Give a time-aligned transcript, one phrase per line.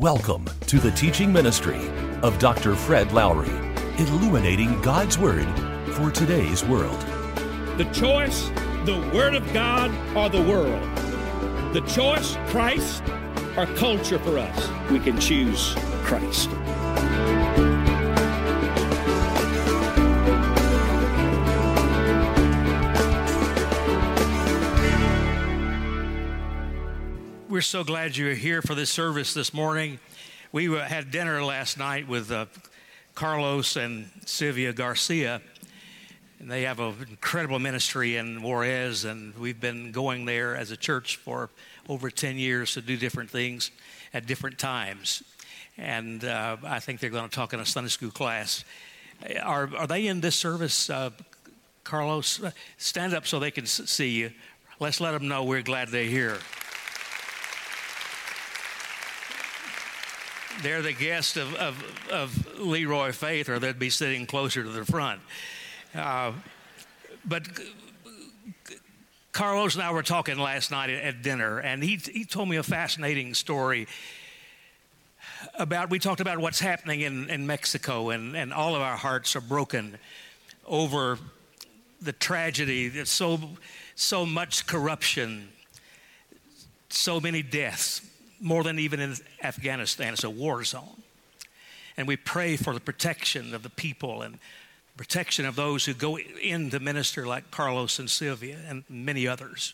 [0.00, 1.90] Welcome to the teaching ministry
[2.22, 2.74] of Dr.
[2.74, 3.50] Fred Lowery,
[3.98, 5.46] illuminating God's Word
[5.92, 6.98] for today's world.
[7.76, 8.48] The choice,
[8.86, 10.82] the Word of God, or the world.
[11.74, 13.02] The choice, Christ,
[13.58, 14.90] or culture for us.
[14.90, 16.48] We can choose Christ.
[27.60, 29.98] We're so glad you're here for this service this morning.
[30.50, 32.46] We had dinner last night with uh,
[33.14, 35.42] Carlos and Sylvia Garcia,
[36.38, 40.76] and they have an incredible ministry in Juarez, and we've been going there as a
[40.78, 41.50] church for
[41.86, 43.70] over 10 years to do different things
[44.14, 45.22] at different times.
[45.76, 48.64] And uh, I think they're going to talk in a Sunday school class.
[49.42, 51.10] Are, are they in this service, uh,
[51.84, 52.40] Carlos?
[52.78, 54.30] Stand up so they can see you.
[54.78, 56.38] Let's let them know we're glad they're here.
[60.62, 64.84] They're the guest of, of, of, Leroy Faith, or they'd be sitting closer to the
[64.84, 65.20] front.
[65.94, 66.32] Uh,
[67.24, 67.46] but
[69.32, 72.62] Carlos and I were talking last night at dinner, and he, he told me a
[72.62, 73.86] fascinating story
[75.54, 79.34] about, we talked about what's happening in, in Mexico, and, and all of our hearts
[79.36, 79.98] are broken
[80.66, 81.18] over
[82.02, 83.38] the tragedy, that's so,
[83.94, 85.48] so much corruption,
[86.88, 88.02] so many deaths
[88.40, 90.12] more than even in Afghanistan.
[90.14, 91.02] It's a war zone.
[91.96, 94.38] And we pray for the protection of the people and
[94.96, 99.72] protection of those who go in to minister, like Carlos and Sylvia and many others.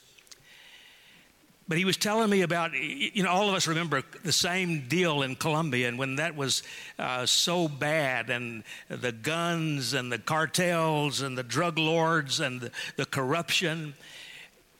[1.68, 5.22] But he was telling me about, you know, all of us remember the same deal
[5.22, 6.62] in Colombia, and when that was
[6.96, 12.70] uh, so bad, and the guns and the cartels and the drug lords and the,
[12.94, 13.94] the corruption.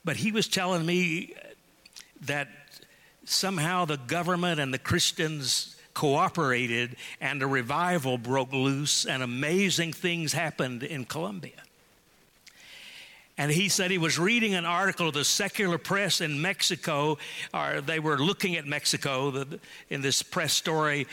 [0.05, 1.33] But he was telling me
[2.21, 2.47] that
[3.29, 10.33] somehow the government and the Christians cooperated and a revival broke loose and amazing things
[10.33, 11.63] happened in Colombia.
[13.37, 17.17] And he said he was reading an article of the secular press in Mexico,
[17.53, 19.45] or they were looking at Mexico
[19.89, 21.07] in this press story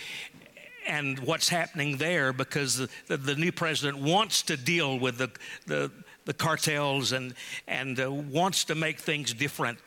[0.86, 5.30] and what's happening there because the, the, the new president wants to deal with the,
[5.66, 5.90] the,
[6.24, 7.34] the cartels and,
[7.66, 9.78] and uh, wants to make things different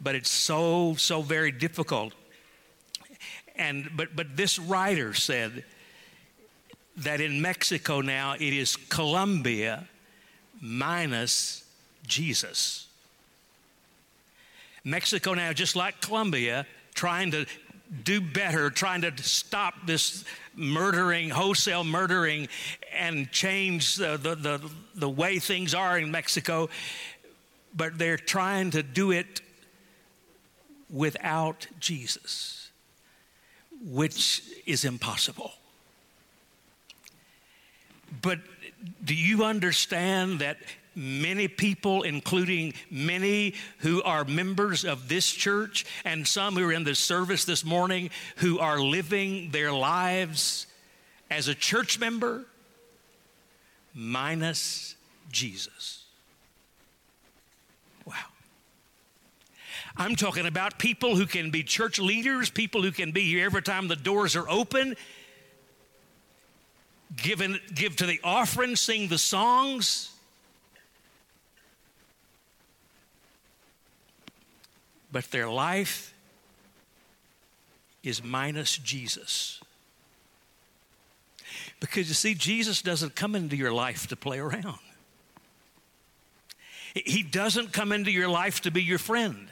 [0.00, 2.12] but it's so, so very difficult.
[3.56, 5.64] And, but, but this writer said
[6.98, 9.88] that in Mexico now it is Colombia
[10.60, 11.64] minus
[12.06, 12.86] Jesus.
[14.84, 17.46] Mexico now, just like Colombia, trying to
[18.02, 22.48] do better, trying to stop this murdering, wholesale murdering,
[22.92, 26.68] and change the, the, the, the, way things are in Mexico.
[27.74, 29.40] But they're trying to do it
[30.90, 32.70] without Jesus,
[33.84, 35.52] which is impossible.
[38.22, 38.40] But
[39.04, 40.58] do you understand that
[40.94, 46.84] many people, including many who are members of this church and some who are in
[46.84, 50.66] the service this morning, who are living their lives
[51.30, 52.44] as a church member
[53.94, 54.94] minus
[55.30, 56.03] Jesus?
[59.96, 63.62] I'm talking about people who can be church leaders, people who can be here every
[63.62, 64.96] time the doors are open,
[67.16, 70.10] give, in, give to the offering, sing the songs.
[75.12, 76.12] But their life
[78.02, 79.60] is minus Jesus.
[81.78, 84.78] Because you see, Jesus doesn't come into your life to play around.
[86.94, 89.50] He doesn't come into your life to be your friend.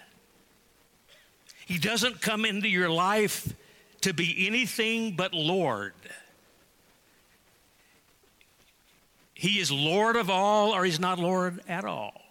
[1.66, 3.52] He doesn't come into your life
[4.02, 5.94] to be anything but Lord.
[9.34, 12.22] He is Lord of all, or He's not Lord at all.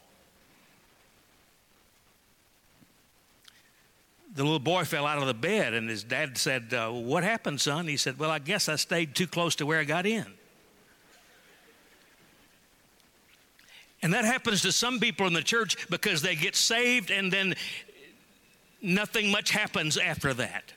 [4.34, 7.60] The little boy fell out of the bed, and his dad said, uh, What happened,
[7.60, 7.88] son?
[7.88, 10.26] He said, Well, I guess I stayed too close to where I got in.
[14.02, 17.56] And that happens to some people in the church because they get saved and then
[18.82, 20.74] nothing much happens after that.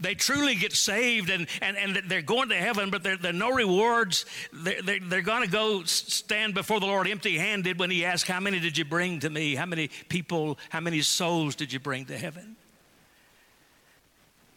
[0.00, 3.52] They truly get saved and, and, and they're going to heaven, but there, are no
[3.52, 4.26] rewards.
[4.52, 8.28] They're, they're, they're going to go stand before the Lord empty handed when He asks,
[8.28, 9.54] How many did you bring to me?
[9.54, 12.56] How many people, how many souls did you bring to heaven?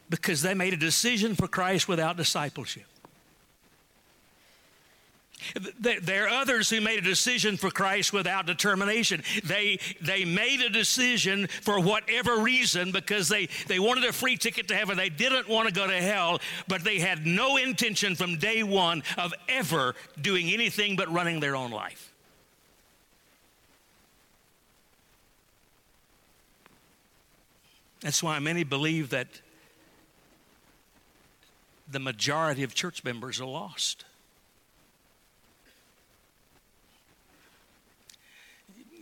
[0.09, 2.85] Because they made a decision for Christ without discipleship.
[5.79, 9.23] There are others who made a decision for Christ without determination.
[9.43, 14.67] They, they made a decision for whatever reason because they, they wanted a free ticket
[14.69, 14.97] to heaven.
[14.97, 19.03] They didn't want to go to hell, but they had no intention from day one
[19.17, 22.13] of ever doing anything but running their own life.
[28.01, 29.27] That's why many believe that
[31.89, 34.05] the majority of church members are lost.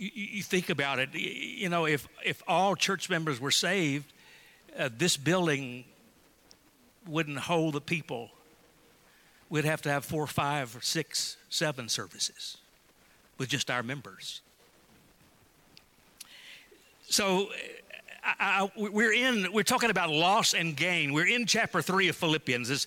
[0.05, 4.11] You, you think about it, you know, if, if all church members were saved,
[4.77, 5.85] uh, this building
[7.07, 8.29] wouldn't hold the people.
[9.49, 12.57] We'd have to have four, five, six, seven services
[13.37, 14.41] with just our members.
[17.09, 17.49] So
[18.23, 21.13] I, I, we're in, we're talking about loss and gain.
[21.13, 22.69] We're in chapter three of Philippians.
[22.69, 22.85] It's,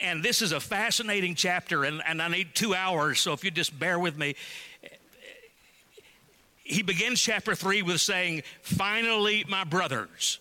[0.00, 3.50] and this is a fascinating chapter, and, and I need two hours, so if you
[3.50, 4.36] just bear with me.
[6.66, 10.40] He begins chapter three with saying, Finally, my brothers.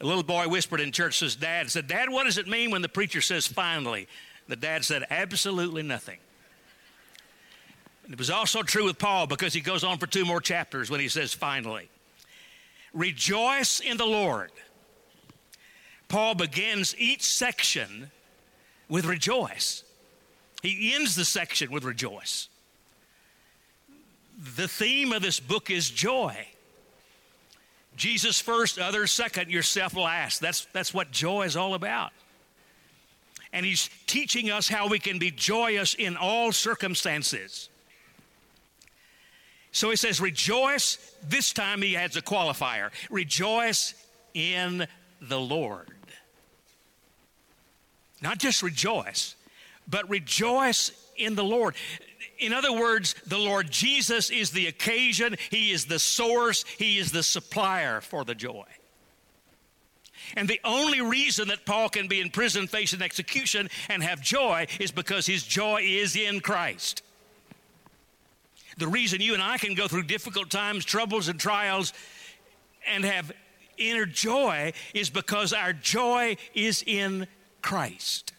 [0.00, 2.70] A little boy whispered in church to his dad, said, Dad, what does it mean
[2.70, 4.08] when the preacher says finally?
[4.48, 6.18] The dad said, Absolutely nothing.
[8.04, 10.90] And it was also true with Paul because he goes on for two more chapters
[10.90, 11.90] when he says finally.
[12.94, 14.50] Rejoice in the Lord.
[16.08, 18.10] Paul begins each section
[18.88, 19.84] with rejoice.
[20.62, 22.48] He ends the section with rejoice.
[24.56, 26.34] The theme of this book is joy.
[27.96, 30.40] Jesus first, others second, yourself last.
[30.40, 32.12] That's, that's what joy is all about.
[33.52, 37.68] And he's teaching us how we can be joyous in all circumstances.
[39.72, 41.14] So he says, Rejoice.
[41.28, 43.94] This time he adds a qualifier Rejoice
[44.32, 44.86] in
[45.20, 45.88] the Lord.
[48.22, 49.34] Not just rejoice,
[49.88, 51.74] but rejoice in the Lord.
[52.40, 57.12] In other words, the Lord Jesus is the occasion, He is the source, He is
[57.12, 58.64] the supplier for the joy.
[60.36, 64.66] And the only reason that Paul can be in prison facing execution and have joy
[64.78, 67.02] is because his joy is in Christ.
[68.78, 71.92] The reason you and I can go through difficult times, troubles, and trials
[72.88, 73.32] and have
[73.76, 77.26] inner joy is because our joy is in
[77.60, 78.32] Christ.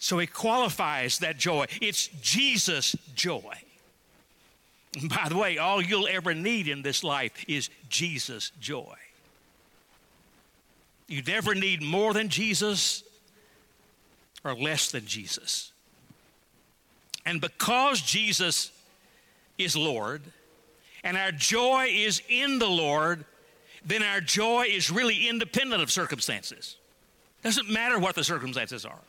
[0.00, 1.66] So he qualifies that joy.
[1.80, 3.54] It's Jesus' joy.
[5.04, 8.96] by the way, all you'll ever need in this life is Jesus' joy.
[11.06, 13.04] You never need more than Jesus
[14.42, 15.70] or less than Jesus.
[17.26, 18.72] And because Jesus
[19.58, 20.22] is Lord
[21.04, 23.26] and our joy is in the Lord,
[23.84, 26.76] then our joy is really independent of circumstances.
[27.42, 29.00] Doesn't matter what the circumstances are.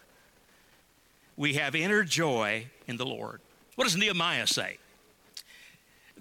[1.42, 3.42] We have inner joy in the Lord.
[3.74, 4.78] What does Nehemiah say?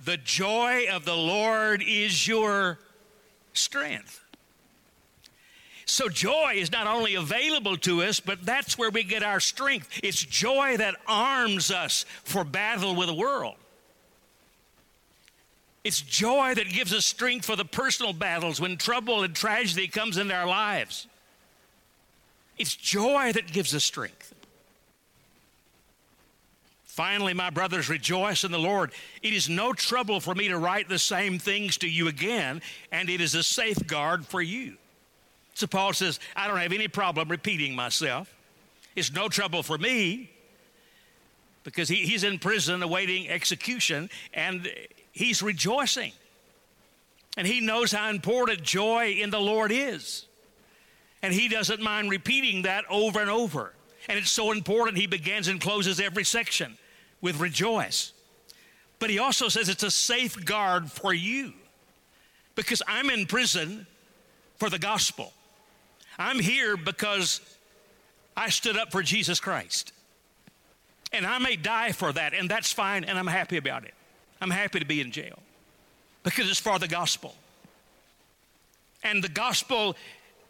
[0.03, 2.79] The joy of the Lord is your
[3.53, 4.25] strength.
[5.85, 10.01] So, joy is not only available to us, but that's where we get our strength.
[10.03, 13.57] It's joy that arms us for battle with the world.
[15.85, 20.17] It's joy that gives us strength for the personal battles when trouble and tragedy comes
[20.17, 21.07] into our lives.
[22.57, 24.30] It's joy that gives us strength.
[26.91, 28.91] Finally, my brothers, rejoice in the Lord.
[29.23, 32.61] It is no trouble for me to write the same things to you again,
[32.91, 34.77] and it is a safeguard for you.
[35.55, 38.35] So Paul says, I don't have any problem repeating myself.
[38.97, 40.33] It's no trouble for me
[41.63, 44.69] because he, he's in prison awaiting execution, and
[45.13, 46.13] he's rejoicing.
[47.37, 50.27] And he knows how important joy in the Lord is.
[51.23, 53.75] And he doesn't mind repeating that over and over.
[54.09, 56.77] And it's so important, he begins and closes every section
[57.21, 58.13] with rejoice.
[58.99, 61.53] But he also says it's a safeguard for you
[62.55, 63.87] because I'm in prison
[64.57, 65.33] for the gospel.
[66.19, 67.41] I'm here because
[68.37, 69.93] I stood up for Jesus Christ.
[71.13, 73.95] And I may die for that, and that's fine, and I'm happy about it.
[74.41, 75.39] I'm happy to be in jail
[76.23, 77.35] because it's for the gospel.
[79.03, 79.97] And the gospel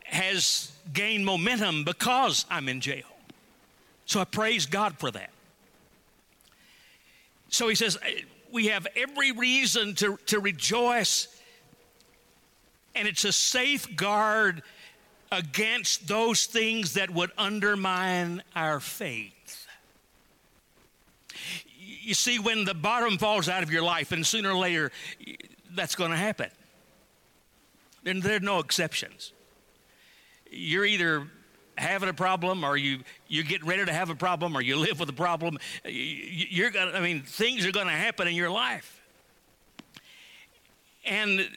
[0.04, 3.09] has gained momentum because I'm in jail.
[4.10, 5.30] So I praise God for that.
[7.48, 11.28] So he says, eh, we have every reason to, to rejoice,
[12.94, 14.62] and it's a safeguard
[15.30, 19.34] against those things that would undermine our faith
[22.02, 24.90] you see, when the bottom falls out of your life, and sooner or later
[25.74, 26.48] that's going to happen,
[28.02, 29.32] then there are no exceptions.
[30.50, 31.28] You're either
[31.80, 32.64] having a problem?
[32.64, 34.56] Or you you're getting ready to have a problem?
[34.56, 35.58] Or you live with a problem?
[35.84, 39.00] You're going to i mean things are going to happen in your life.
[41.04, 41.48] And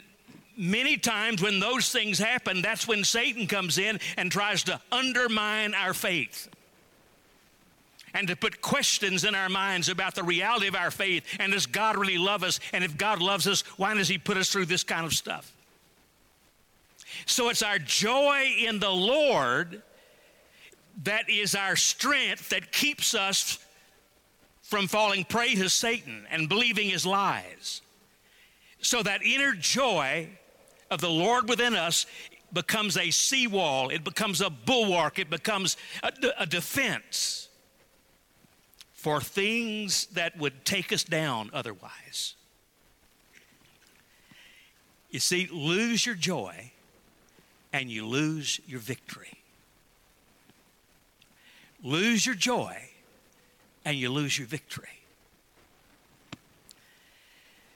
[0.56, 5.74] many times when those things happen that's when satan comes in and tries to undermine
[5.74, 6.48] our faith
[8.14, 11.66] and to put questions in our minds about the reality of our faith and does
[11.66, 12.60] god really love us?
[12.72, 15.52] And if god loves us why does he put us through this kind of stuff?
[17.26, 19.82] So it's our joy in the Lord
[21.02, 23.58] that is our strength that keeps us
[24.62, 27.82] from falling prey to Satan and believing his lies.
[28.82, 30.30] So that inner joy
[30.92, 32.06] of the Lord within us
[32.52, 37.50] becomes a seawall, it becomes a bulwark, it becomes a, a defense
[38.94, 42.36] for things that would take us down otherwise.
[45.10, 46.72] You see, lose your joy
[47.72, 49.43] and you lose your victory.
[51.84, 52.76] Lose your joy
[53.86, 54.88] and you lose your victory.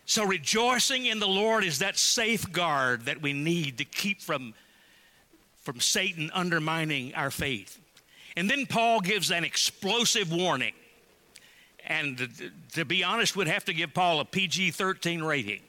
[0.05, 4.53] So, rejoicing in the Lord is that safeguard that we need to keep from,
[5.63, 7.77] from Satan undermining our faith.
[8.37, 10.73] And then Paul gives an explosive warning.
[11.85, 12.29] And
[12.73, 15.61] to, be honest, we'd have to give Paul a PG 13 rating.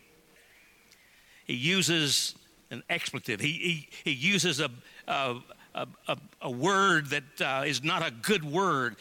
[1.45, 2.37] He uses
[2.71, 3.41] an expletive.
[3.41, 4.71] He, he, he uses a,
[5.09, 5.37] a,
[5.75, 8.97] a, a word that uh, is not a good word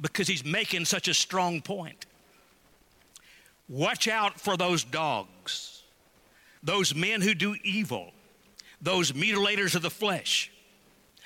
[0.00, 2.06] because he's making such a strong point.
[3.68, 5.82] Watch out for those dogs,
[6.62, 8.12] those men who do evil,
[8.80, 10.50] those mutilators of the flesh.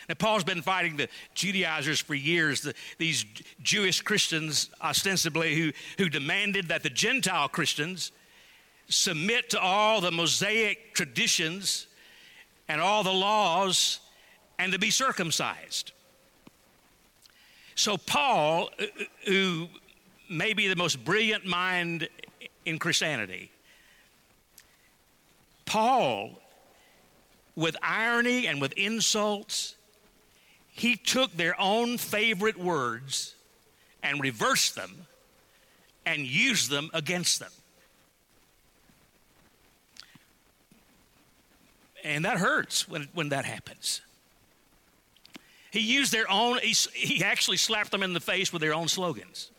[0.08, 3.26] Now, Paul's been fighting the Judaizers for years, the, these
[3.62, 8.12] Jewish Christians, ostensibly, who, who demanded that the Gentile Christians
[8.88, 11.88] submit to all the Mosaic traditions
[12.68, 14.00] and all the laws
[14.58, 15.92] and to be circumcised.
[17.74, 19.68] So, Paul, uh, uh, who
[20.28, 22.08] may be the most brilliant mind
[22.64, 23.52] in Christianity,
[25.64, 26.40] Paul,
[27.54, 29.76] with irony and with insults,
[30.70, 33.34] he took their own favorite words
[34.02, 35.06] and reversed them
[36.06, 37.50] and used them against them.
[42.04, 44.00] And that hurts when, when that happens.
[45.70, 48.88] He used their own, he, he actually slapped them in the face with their own
[48.88, 49.50] slogans.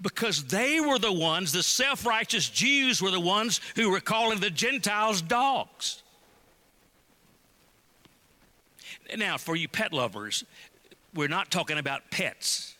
[0.00, 4.40] Because they were the ones, the self righteous Jews were the ones who were calling
[4.40, 6.02] the Gentiles dogs.
[9.16, 10.44] Now, for you pet lovers,
[11.14, 12.74] we're not talking about pets.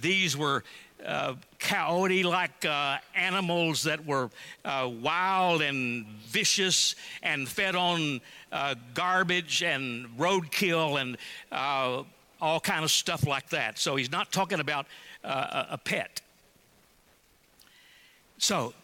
[0.00, 0.64] These were
[1.04, 4.30] uh, coyote like uh, animals that were
[4.64, 11.16] uh, wild and vicious and fed on uh, garbage and roadkill and
[11.50, 12.02] uh,
[12.40, 13.78] all kind of stuff like that.
[13.78, 14.86] So he's not talking about
[15.24, 16.20] uh, a pet.
[18.38, 18.74] So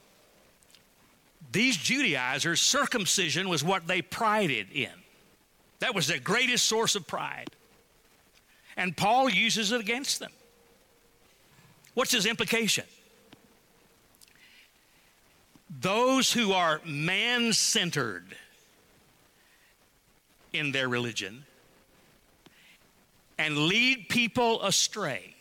[1.52, 4.92] these Judaizers, circumcision was what they prided in.
[5.80, 7.50] That was their greatest source of pride.
[8.76, 10.30] And Paul uses it against them.
[11.98, 12.84] What's his implication?
[15.80, 18.36] Those who are man centered
[20.52, 21.44] in their religion
[23.36, 25.34] and lead people astray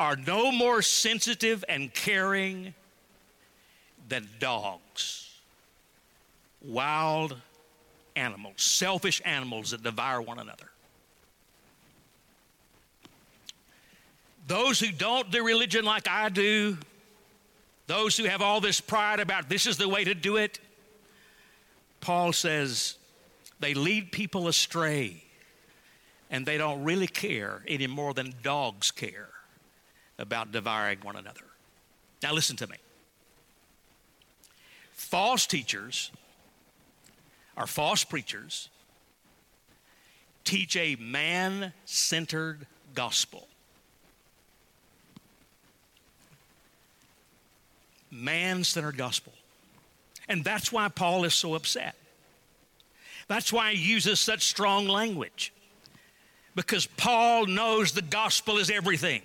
[0.00, 2.72] are no more sensitive and caring
[4.08, 5.30] than dogs,
[6.62, 7.36] wild
[8.16, 10.70] animals, selfish animals that devour one another.
[14.46, 16.78] Those who don't do religion like I do,
[17.86, 20.60] those who have all this pride about this is the way to do it,
[22.00, 22.96] Paul says
[23.58, 25.22] they lead people astray
[26.30, 29.30] and they don't really care any more than dogs care
[30.18, 31.44] about devouring one another.
[32.22, 32.76] Now, listen to me.
[34.92, 36.10] False teachers
[37.56, 38.68] or false preachers
[40.44, 43.48] teach a man centered gospel.
[48.16, 49.32] Man centered gospel.
[50.28, 51.94] And that's why Paul is so upset.
[53.28, 55.52] That's why he uses such strong language.
[56.54, 59.22] Because Paul knows the gospel is everything.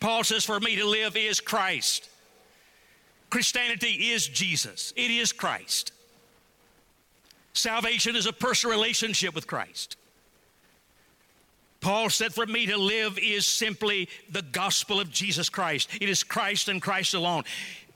[0.00, 2.08] Paul says, For me to live is Christ.
[3.30, 5.92] Christianity is Jesus, it is Christ.
[7.52, 9.96] Salvation is a personal relationship with Christ.
[11.80, 15.88] Paul said, For me to live is simply the gospel of Jesus Christ.
[16.00, 17.44] It is Christ and Christ alone.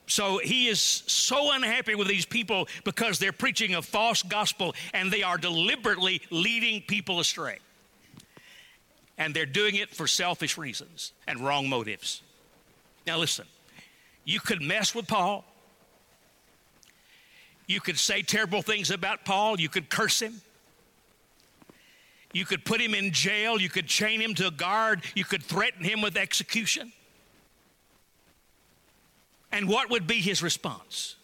[0.09, 5.13] So he is so unhappy with these people because they're preaching a false gospel and
[5.13, 7.59] they are deliberately leading people astray.
[9.19, 12.23] And they're doing it for selfish reasons and wrong motives.
[13.07, 13.47] Now, listen,
[14.25, 15.45] you could mess with Paul.
[17.67, 19.61] You could say terrible things about Paul.
[19.61, 20.41] You could curse him.
[22.33, 23.61] You could put him in jail.
[23.61, 25.03] You could chain him to a guard.
[25.15, 26.93] You could threaten him with execution.
[29.51, 31.17] And what would be his response?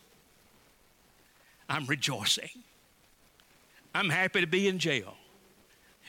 [1.68, 2.50] I'm rejoicing.
[3.94, 5.14] I'm happy to be in jail.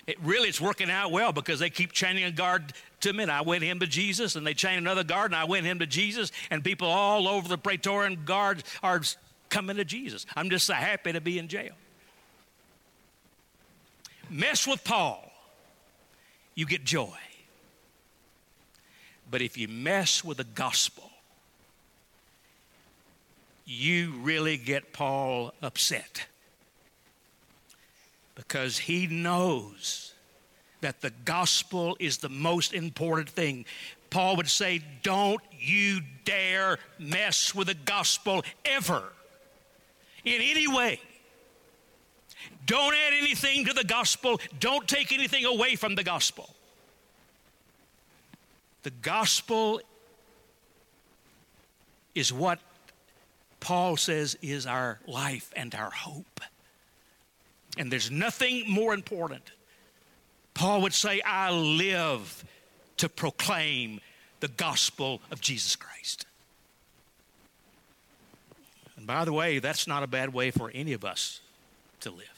[0.07, 3.23] It really it's working out well because they keep chaining a guard to me.
[3.23, 5.79] And I went him to Jesus, and they chain another guard, and I went him
[5.79, 9.01] to Jesus, and people all over the Praetorian guards are
[9.49, 10.25] coming to Jesus.
[10.35, 11.73] I'm just so happy to be in jail.
[14.29, 15.31] Mess with Paul,
[16.55, 17.17] you get joy.
[19.29, 21.09] But if you mess with the gospel,
[23.65, 26.27] you really get Paul upset
[28.35, 30.13] because he knows
[30.81, 33.65] that the gospel is the most important thing.
[34.09, 39.03] Paul would say, Don't you dare mess with the gospel ever
[40.23, 40.99] in any way.
[42.65, 46.49] Don't add anything to the gospel, don't take anything away from the gospel.
[48.83, 49.81] The gospel
[52.13, 52.59] is what
[53.65, 56.39] Paul says is our life and our hope.
[57.79, 59.41] And there's nothing more important.
[60.53, 62.45] Paul would say, I live
[62.97, 64.01] to proclaim
[64.39, 66.27] the gospel of Jesus Christ.
[68.97, 71.41] And by the way, that's not a bad way for any of us
[72.01, 72.29] to live.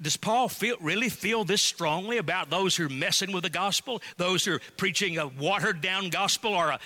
[0.00, 4.00] Does Paul feel, really feel this strongly about those who are messing with the gospel,
[4.16, 6.80] those who are preaching a watered down gospel or a,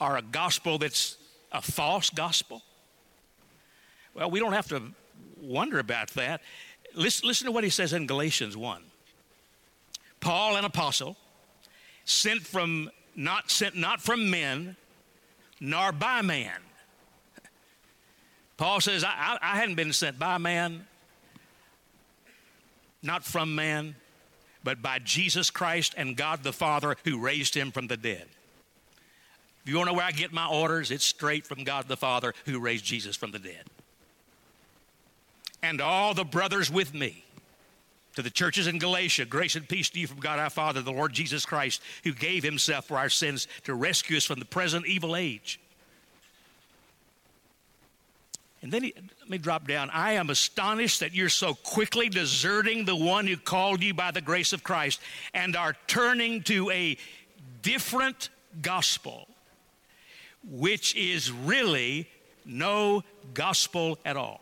[0.00, 1.16] are a gospel that's
[1.52, 2.62] a false gospel?
[4.14, 4.82] Well, we don't have to
[5.40, 6.40] wonder about that.
[6.94, 8.82] Listen, listen to what he says in Galatians 1.
[10.20, 11.16] Paul, an apostle,
[12.04, 14.76] sent from not sent not from men,
[15.60, 16.60] nor by man.
[18.56, 20.86] Paul says, I, I, I hadn't been sent by man,
[23.02, 23.96] not from man,
[24.64, 28.26] but by Jesus Christ and God the Father who raised him from the dead.
[29.66, 31.96] If you want to know where I get my orders, it's straight from God the
[31.96, 33.64] Father who raised Jesus from the dead.
[35.60, 37.24] And all the brothers with me
[38.14, 40.92] to the churches in Galatia, grace and peace to you from God our Father, the
[40.92, 44.86] Lord Jesus Christ, who gave himself for our sins to rescue us from the present
[44.86, 45.58] evil age.
[48.62, 49.90] And then he, let me drop down.
[49.90, 54.20] I am astonished that you're so quickly deserting the one who called you by the
[54.20, 55.00] grace of Christ
[55.34, 56.96] and are turning to a
[57.62, 58.28] different
[58.62, 59.26] gospel
[60.50, 62.08] which is really
[62.44, 63.02] no
[63.34, 64.40] gospel at all.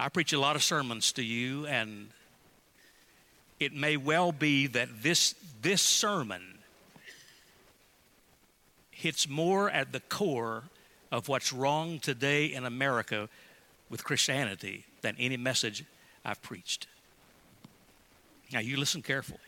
[0.00, 2.08] I preach a lot of sermons to you, and
[3.58, 6.58] it may well be that this, this sermon
[8.90, 10.64] hits more at the core
[11.10, 13.28] of what's wrong today in America
[13.90, 15.84] with Christianity than any message
[16.24, 16.86] I've preached.
[18.52, 19.40] Now, you listen carefully.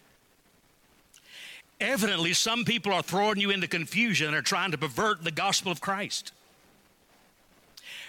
[1.80, 5.72] Evidently, some people are throwing you into confusion and are trying to pervert the gospel
[5.72, 6.32] of Christ.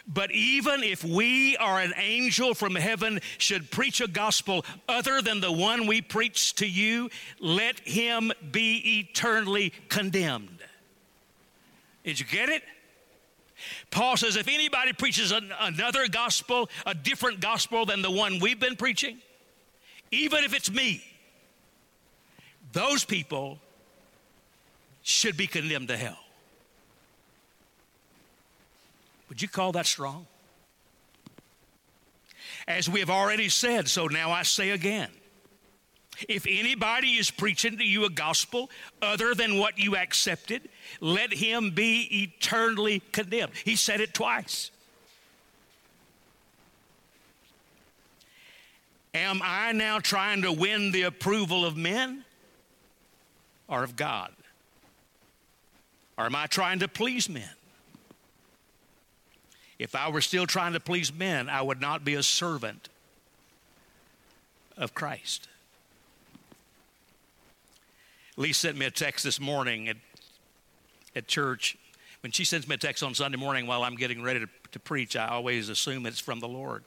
[0.08, 5.40] But even if we or an angel from heaven should preach a gospel other than
[5.40, 10.60] the one we preach to you, let him be eternally condemned.
[12.04, 12.64] Did you get it?
[13.92, 18.60] Paul says if anybody preaches an, another gospel, a different gospel than the one we've
[18.60, 19.20] been preaching,
[20.10, 21.04] even if it's me,
[22.74, 23.60] those people
[25.04, 26.20] should be condemned to hell.
[29.30, 30.28] Would you call that strong?
[32.68, 35.10] As we have already said, so now I say again.
[36.28, 38.70] If anybody is preaching to you a gospel
[39.02, 43.54] other than what you accepted, let him be eternally condemned.
[43.64, 44.70] He said it twice.
[49.14, 52.24] Am I now trying to win the approval of men?
[53.72, 54.32] Or of God?
[56.18, 57.50] Or am I trying to please men?
[59.80, 62.90] If I were still trying to please men, I would not be a servant
[64.78, 65.48] of Christ.
[68.38, 69.98] Lee sent me a text this morning at,
[71.16, 71.78] at church.
[72.22, 74.80] When she sends me a text on Sunday morning while I'm getting ready to, to
[74.80, 76.84] preach, I always assume it's from the Lord.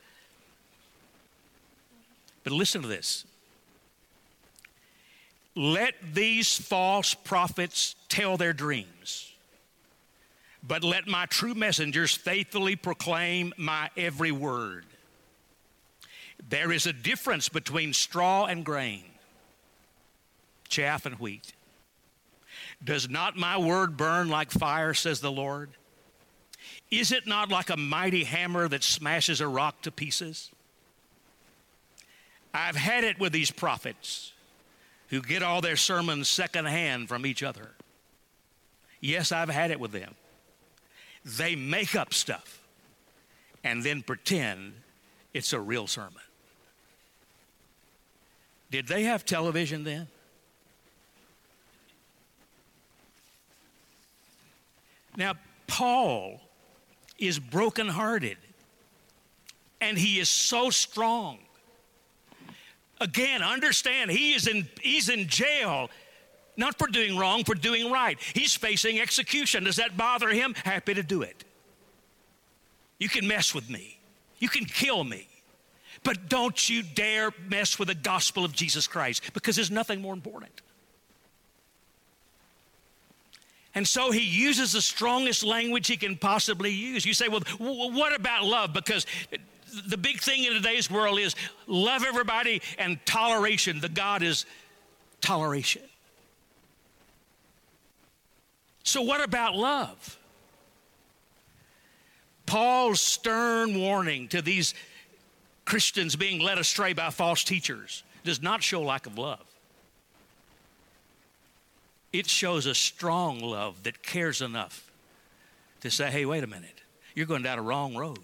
[2.45, 3.25] But listen to this
[5.57, 9.33] Let these false prophets tell their dreams,
[10.67, 14.85] but let my true messengers faithfully proclaim my every word.
[16.49, 19.05] There is a difference between straw and grain,
[20.69, 21.53] chaff and wheat.
[22.83, 25.71] Does not my word burn like fire, says the Lord?
[26.91, 30.51] Is it not like a mighty hammer that smashes a rock to pieces?
[32.53, 34.34] I've had it with these prophets
[35.15, 37.71] who get all their sermons secondhand from each other.
[39.01, 40.15] Yes, I've had it with them.
[41.25, 42.61] They make up stuff
[43.63, 44.75] and then pretend
[45.33, 46.23] it's a real sermon.
[48.71, 50.09] Did they have television then?
[55.17, 55.35] Now,
[55.69, 56.41] Paul
[57.19, 58.39] is brokenhearted
[59.81, 61.39] and he is so strong.
[63.05, 65.91] Again, understand he is in he's in jail
[66.57, 68.19] not for doing wrong, for doing right.
[68.33, 69.65] He's facing execution.
[69.65, 70.55] Does that bother him?
[70.55, 71.45] Happy to do it.
[72.99, 73.99] You can mess with me.
[74.39, 75.29] You can kill me.
[76.03, 80.15] But don't you dare mess with the gospel of Jesus Christ because there's nothing more
[80.15, 80.63] important.
[83.75, 87.05] And so he uses the strongest language he can possibly use.
[87.05, 88.73] You say, well, what about love?
[88.73, 89.05] Because
[89.87, 91.35] the big thing in today's world is
[91.67, 93.81] love everybody and toleration.
[93.81, 94.47] The God is
[95.21, 95.83] toleration.
[98.83, 100.19] So, what about love?
[102.47, 104.75] Paul's stern warning to these
[105.65, 109.45] Christians being led astray by false teachers does not show lack of love.
[112.13, 114.91] It shows a strong love that cares enough
[115.81, 116.83] to say, hey, wait a minute,
[117.15, 118.19] you're going down a wrong road.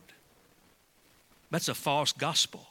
[1.51, 2.67] That's a false gospel.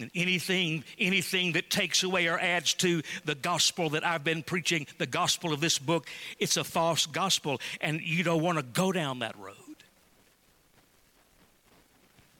[0.00, 4.86] And anything, anything that takes away or adds to the gospel that I've been preaching,
[4.98, 8.90] the gospel of this book, it's a false gospel, and you don't want to go
[8.90, 9.56] down that road.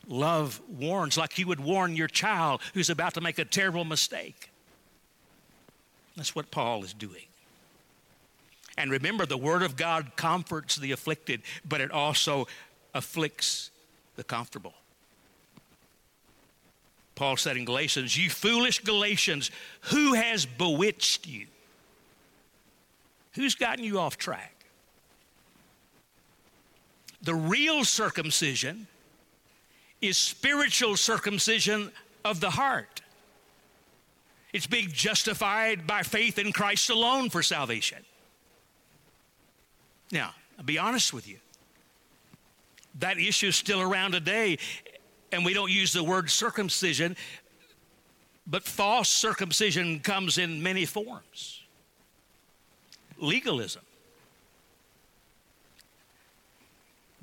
[0.08, 4.50] Love warns like you would warn your child who's about to make a terrible mistake.
[6.16, 7.26] That's what Paul is doing.
[8.78, 12.46] And remember, the Word of God comforts the afflicted, but it also
[12.94, 13.70] afflicts
[14.16, 14.74] the comfortable.
[17.22, 21.46] Paul said in Galatians, You foolish Galatians, who has bewitched you?
[23.34, 24.64] Who's gotten you off track?
[27.22, 28.88] The real circumcision
[30.00, 31.92] is spiritual circumcision
[32.24, 33.02] of the heart.
[34.52, 37.98] It's being justified by faith in Christ alone for salvation.
[40.10, 41.38] Now, I'll be honest with you.
[42.98, 44.58] That issue is still around today,
[45.32, 47.16] and we don't use the word circumcision,
[48.46, 51.62] but false circumcision comes in many forms.
[53.18, 53.82] Legalism.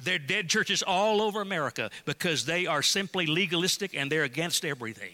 [0.02, 4.64] There are dead churches all over America because they are simply legalistic and they're against
[4.66, 5.14] everything.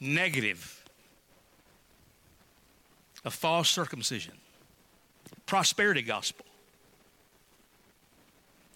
[0.00, 0.74] Negative
[3.24, 4.34] a false circumcision,
[5.44, 6.46] prosperity gospel.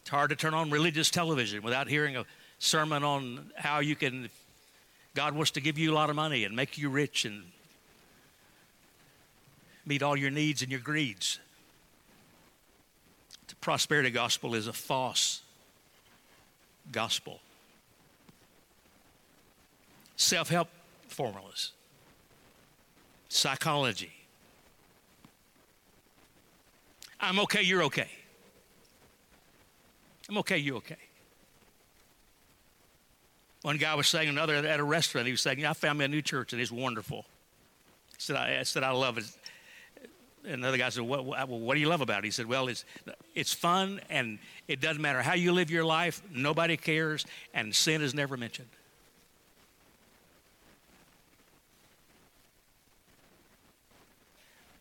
[0.02, 2.24] It's hard to turn on religious television without hearing a
[2.58, 4.28] sermon on how you can,
[5.14, 7.44] God wants to give you a lot of money and make you rich and
[9.86, 11.38] meet all your needs and your greeds.
[13.48, 15.42] The prosperity gospel is a false
[16.90, 17.40] gospel.
[20.16, 20.68] Self help
[21.08, 21.72] formulas,
[23.28, 24.12] psychology,
[27.20, 28.08] I'm okay, you're okay.
[30.32, 30.96] I'm okay, you okay.
[33.60, 36.08] One guy was saying another at a restaurant, he was saying, I found me a
[36.08, 37.26] new church and it's wonderful.
[38.16, 39.26] He said, I, I said, I love it.
[40.44, 42.24] Another guy said, what, what, what do you love about it?
[42.24, 42.86] He said, Well, it's,
[43.34, 48.00] it's fun and it doesn't matter how you live your life, nobody cares, and sin
[48.00, 48.70] is never mentioned.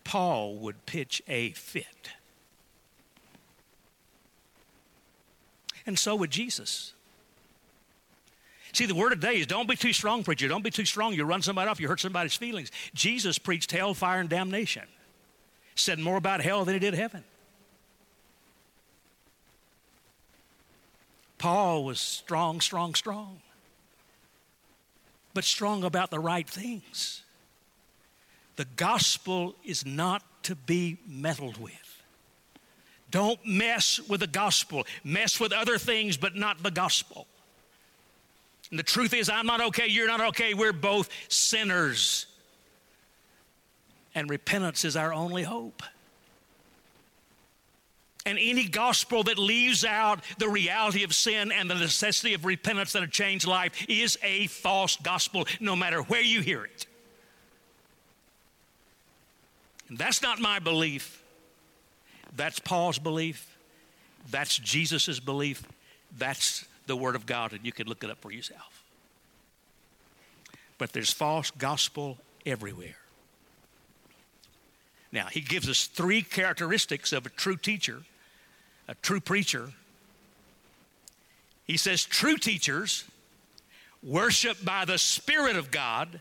[0.02, 2.12] Paul would pitch a fit
[5.86, 6.92] and so would Jesus.
[8.72, 10.48] See, the word of day is don't be too strong, preacher.
[10.48, 11.12] Don't be too strong.
[11.12, 12.70] You run somebody off, you hurt somebody's feelings.
[12.94, 14.84] Jesus preached hell, fire, and damnation.
[15.74, 17.24] Said more about hell than he did heaven.
[21.38, 23.40] Paul was strong, strong, strong,
[25.34, 27.22] but strong about the right things.
[28.56, 31.81] The gospel is not to be meddled with.
[33.12, 34.84] Don't mess with the gospel.
[35.04, 37.28] Mess with other things, but not the gospel.
[38.70, 42.26] And the truth is, I'm not okay, you're not okay, we're both sinners.
[44.14, 45.82] And repentance is our only hope.
[48.24, 52.94] And any gospel that leaves out the reality of sin and the necessity of repentance
[52.94, 56.86] and a changed life is a false gospel, no matter where you hear it.
[59.88, 61.21] And that's not my belief.
[62.36, 63.56] That's Paul's belief.
[64.30, 65.62] That's Jesus' belief.
[66.16, 68.82] That's the Word of God, and you can look it up for yourself.
[70.78, 72.96] But there's false gospel everywhere.
[75.12, 78.02] Now, he gives us three characteristics of a true teacher,
[78.88, 79.68] a true preacher.
[81.66, 83.04] He says, true teachers
[84.02, 86.20] worship by the Spirit of God,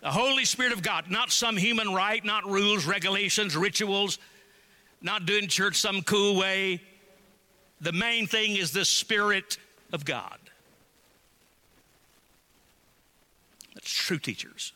[0.00, 4.18] the Holy Spirit of God, not some human right, not rules, regulations, rituals,
[5.02, 6.80] not doing church some cool way.
[7.80, 9.58] The main thing is the Spirit
[9.92, 10.38] of God.
[13.74, 14.72] That's true teachers.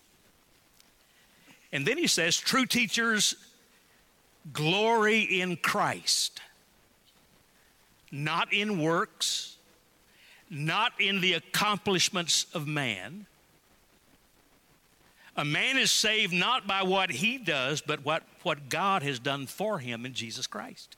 [1.72, 3.34] And then he says, true teachers
[4.52, 6.40] glory in Christ,
[8.10, 9.56] not in works,
[10.48, 13.26] not in the accomplishments of man.
[15.36, 19.46] A man is saved not by what he does, but what, what God has done
[19.46, 20.96] for him in Jesus Christ.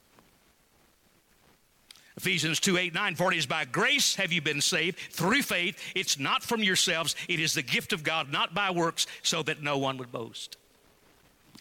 [2.16, 5.81] Ephesians 2 8, 9, 40 is by grace have you been saved through faith.
[5.94, 9.62] It's not from yourselves, it is the gift of God, not by works, so that
[9.62, 10.57] no one would boast.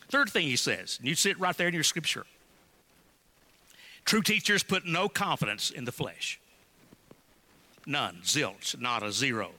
[0.10, 2.26] Third thing he says, and you see it right there in your scripture.
[4.06, 6.40] True teachers put no confidence in the flesh.
[7.86, 9.52] None, zilch, not a zero.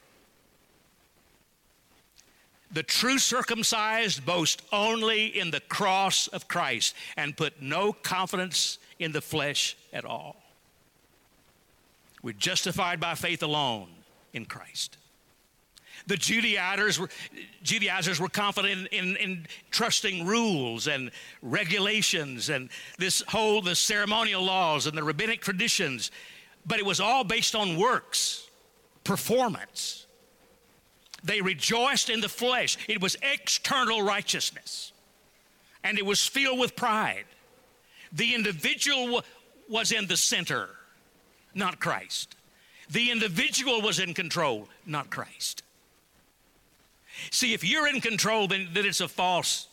[2.79, 9.11] The true circumcised boast only in the cross of Christ and put no confidence in
[9.11, 10.37] the flesh at all.
[12.23, 13.89] We're justified by faith alone
[14.33, 14.97] in Christ.
[16.07, 17.09] The Judaizers were,
[17.65, 21.11] Judaizers were confident in, in, in, trusting rules and
[21.43, 26.13] regulations and this whole the ceremonial laws and the rabbinic traditions,
[26.65, 28.47] but it was all based on works,
[29.03, 30.07] performance.
[31.23, 32.77] They rejoiced in the flesh.
[32.89, 34.93] It was external righteousness,
[35.83, 37.25] and it was filled with pride.
[38.13, 39.23] The individual
[39.69, 40.71] was in the center
[41.59, 42.37] not Christ.
[42.91, 45.63] The individual was in control, not Christ.
[47.31, 49.67] See, if you're in control, then, then it's a false,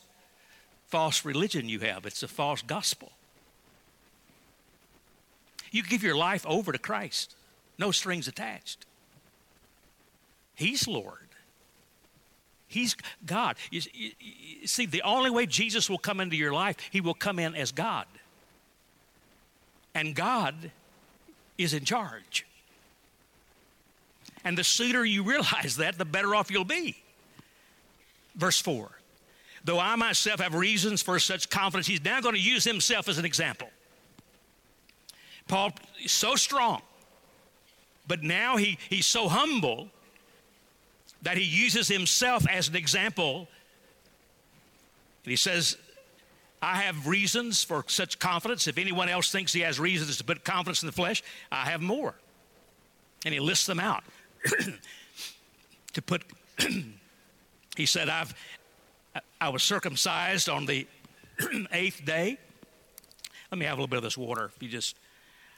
[0.88, 2.06] false religion you have.
[2.06, 3.12] It's a false gospel.
[5.72, 7.36] You give your life over to Christ,
[7.78, 8.86] no strings attached.
[10.56, 11.25] He's Lord.
[12.76, 13.56] He's God.
[13.72, 17.14] You, you, you see, the only way Jesus will come into your life, he will
[17.14, 18.06] come in as God.
[19.94, 20.72] And God
[21.58, 22.46] is in charge.
[24.44, 27.02] And the sooner you realize that, the better off you'll be.
[28.36, 28.92] Verse 4
[29.64, 33.18] Though I myself have reasons for such confidence, he's now going to use himself as
[33.18, 33.70] an example.
[35.48, 35.72] Paul
[36.04, 36.82] is so strong,
[38.06, 39.90] but now he, he's so humble
[41.26, 43.48] that he uses himself as an example.
[45.24, 45.76] And he says,
[46.62, 48.68] I have reasons for such confidence.
[48.68, 51.82] If anyone else thinks he has reasons to put confidence in the flesh, I have
[51.82, 52.14] more.
[53.26, 54.04] And he lists them out.
[55.94, 56.24] to put,
[57.76, 58.36] he said, I've,
[59.42, 60.86] I was circumcised on the
[61.72, 62.38] eighth day.
[63.52, 64.52] Let me have a little bit of this water.
[64.56, 64.96] If you just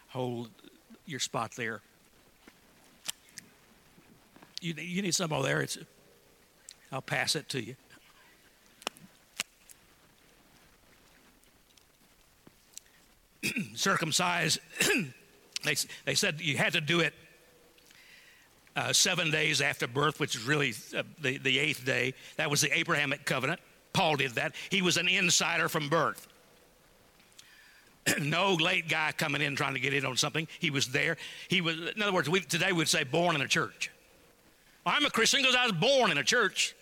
[0.08, 0.50] hold
[1.06, 1.82] your spot there.
[4.62, 5.62] You, you need some over there.
[5.62, 5.78] It's,
[6.92, 7.76] I'll pass it to you.
[13.76, 14.60] circumcised,
[15.64, 17.14] they, they said you had to do it
[18.76, 22.14] uh, seven days after birth, which is really uh, the, the eighth day.
[22.38, 23.60] That was the Abrahamic covenant.
[23.94, 24.54] Paul did that.
[24.70, 26.28] He was an insider from birth.
[28.22, 30.48] no late guy coming in trying to get in on something.
[30.60, 31.18] He was there.
[31.48, 33.92] He was, in other words, we, today we'd say born in a church.
[34.88, 36.76] I'm a Christian because I was born in a church.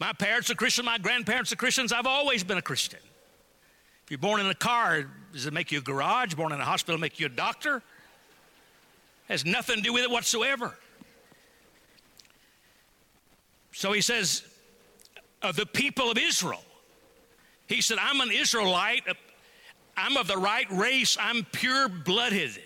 [0.00, 1.92] My parents are Christians, my grandparents are Christians.
[1.92, 3.00] I've always been a Christian.
[4.04, 6.34] If you're born in a car, does it make you a garage?
[6.34, 7.82] Born in a hospital make you a doctor?
[9.28, 10.76] Has nothing to do with it whatsoever.
[13.72, 14.44] So he says,
[15.42, 16.62] of the people of Israel,
[17.66, 19.04] he said, I'm an Israelite.
[19.96, 21.16] I'm of the right race.
[21.18, 22.60] I'm pure blooded.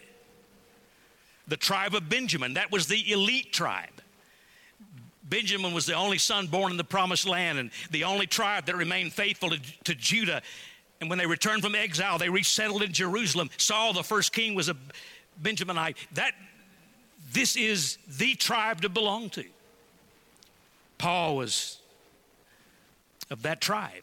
[1.46, 4.02] The tribe of Benjamin, that was the elite tribe.
[5.28, 8.76] Benjamin was the only son born in the promised land and the only tribe that
[8.76, 10.42] remained faithful to, to Judah
[11.00, 13.50] and when they returned from exile, they resettled in Jerusalem.
[13.56, 14.76] Saul, the first king, was a
[15.40, 15.96] Benjaminite.
[16.14, 16.32] That,
[17.32, 19.44] this is the tribe to belong to.
[20.96, 21.78] Paul was
[23.30, 24.02] of that tribe.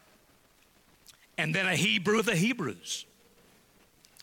[1.36, 3.04] And then a Hebrew of the Hebrews.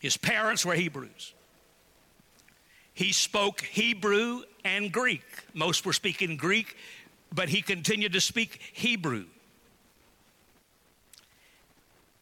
[0.00, 1.32] His parents were Hebrews.
[2.92, 5.22] He spoke Hebrew and Greek.
[5.52, 6.76] Most were speaking Greek,
[7.34, 9.24] but he continued to speak Hebrew.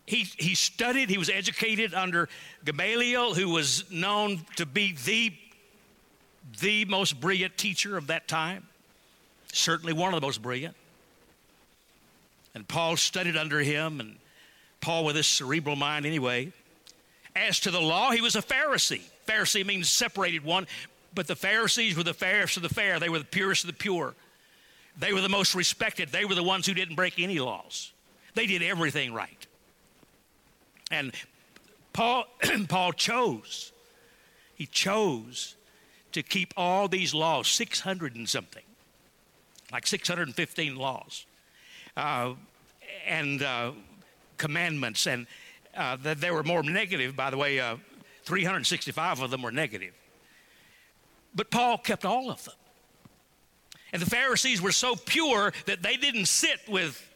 [0.07, 2.29] He, he studied, he was educated under
[2.64, 5.33] Gamaliel, who was known to be the,
[6.61, 8.66] the most brilliant teacher of that time,
[9.53, 10.75] certainly one of the most brilliant.
[12.55, 14.16] And Paul studied under him, and
[14.81, 16.53] Paul, with his cerebral mind anyway.
[17.35, 19.01] As to the law, he was a Pharisee.
[19.27, 20.66] Pharisee means separated one,
[21.14, 22.98] but the Pharisees were the fairest of the fair.
[22.98, 24.14] They were the purest of the pure.
[24.98, 26.11] They were the most respected.
[26.11, 27.92] They were the ones who didn't break any laws.
[28.35, 29.46] They did everything right.
[30.90, 31.12] And
[31.92, 32.24] Paul,
[32.68, 33.72] Paul chose,
[34.55, 35.57] he chose
[36.12, 38.62] to keep all these laws, 600 and something,
[39.72, 41.24] like 615 laws,
[41.96, 42.35] uh,
[43.07, 43.72] and uh,
[44.37, 45.07] commandments.
[45.07, 45.26] And
[45.74, 47.76] uh, they were more negative, by the way, uh,
[48.24, 49.94] 365 of them were negative.
[51.35, 52.55] But Paul kept all of them.
[53.92, 57.09] And the Pharisees were so pure that they didn't sit with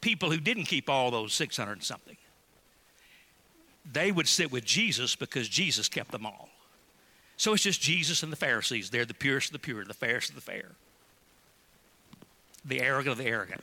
[0.00, 2.16] people who didn't keep all those 600 and something
[3.92, 6.48] they would sit with Jesus because Jesus kept them all.
[7.36, 8.90] So it's just Jesus and the Pharisees.
[8.90, 10.72] They're the purest of the pure, the fairest of the fair,
[12.64, 13.62] the arrogant of the arrogant.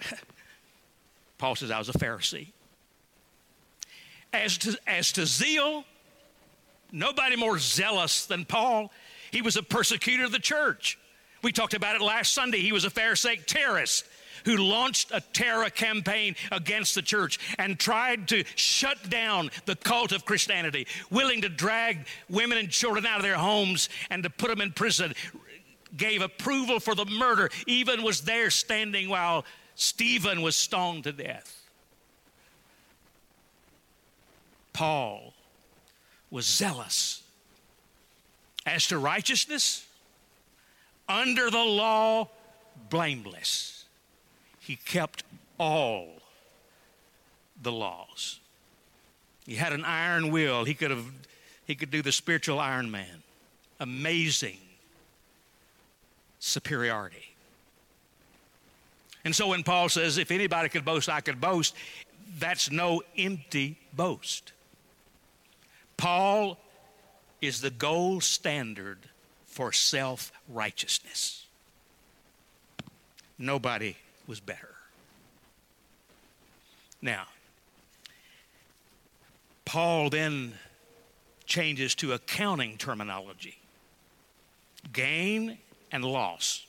[1.38, 2.50] Paul says, I was a Pharisee.
[4.32, 5.84] As to, as to zeal,
[6.92, 8.92] nobody more zealous than Paul.
[9.32, 10.98] He was a persecutor of the church.
[11.44, 12.60] We talked about it last Sunday.
[12.60, 14.06] He was a Pharisaic terrorist
[14.46, 20.12] who launched a terror campaign against the church and tried to shut down the cult
[20.12, 24.50] of Christianity, willing to drag women and children out of their homes and to put
[24.50, 25.14] them in prison,
[25.96, 31.60] gave approval for the murder, even was there standing while Stephen was stoned to death.
[34.72, 35.34] Paul
[36.32, 37.22] was zealous.
[38.66, 39.86] As to righteousness,
[41.08, 42.30] under the law,
[42.90, 43.74] blameless
[44.64, 45.24] he kept
[45.60, 46.08] all
[47.62, 48.40] the laws.
[49.46, 50.64] He had an iron will.
[50.64, 51.06] He could have
[51.66, 53.24] he could do the spiritual Iron Man.
[53.80, 54.58] Amazing
[56.40, 57.36] superiority.
[59.26, 61.76] And so when Paul says, if anybody could boast, I could boast,
[62.38, 64.52] that's no empty boast.
[65.96, 66.58] Paul
[67.42, 69.00] is the gold standard
[69.54, 71.46] for self righteousness.
[73.38, 73.96] Nobody
[74.28, 74.70] was better.
[77.02, 77.26] Now,
[79.66, 80.54] Paul then
[81.46, 83.58] changes to accounting terminology
[84.92, 85.58] gain
[85.92, 86.66] and loss.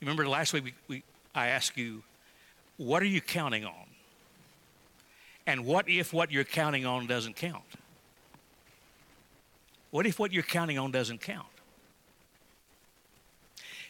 [0.00, 1.02] Remember last week we, we,
[1.34, 2.02] I asked you,
[2.78, 3.86] what are you counting on?
[5.46, 7.62] And what if what you're counting on doesn't count?
[9.96, 11.46] What if what you're counting on doesn't count?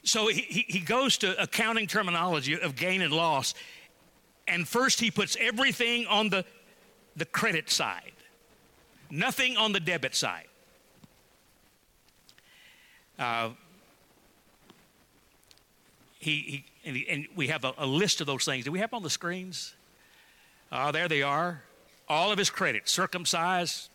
[0.05, 3.55] So he, he goes to accounting terminology of gain and loss.
[4.47, 6.45] And first, he puts everything on the,
[7.17, 8.13] the credit side,
[9.11, 10.47] nothing on the debit side.
[13.19, 13.49] Uh,
[16.21, 18.65] he, he, and, he, and, we have a, a, list of those things.
[18.65, 19.75] Do we have on the screens?
[20.71, 21.65] Uh, there they are.
[22.09, 23.89] All of his credit circumcised,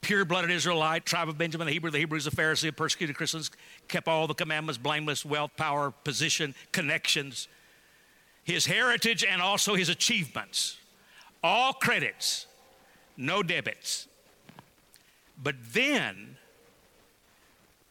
[0.00, 3.50] pure blooded Israelite, tribe of Benjamin, the Hebrew, the Hebrews, a Pharisee, persecuted Christians,
[3.88, 7.48] kept all the commandments, blameless, wealth, power, position, connections,
[8.44, 10.78] his heritage, and also his achievements.
[11.42, 12.46] All credits,
[13.16, 14.08] no debits.
[15.42, 16.36] But then,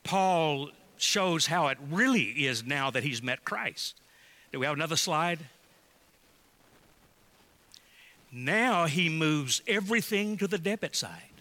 [0.03, 3.99] Paul shows how it really is now that he's met Christ.
[4.51, 5.39] Do we have another slide?
[8.31, 11.36] Now he moves everything to the debit side.